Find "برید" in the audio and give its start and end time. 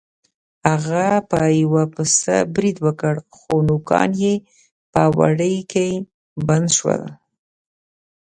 2.55-2.77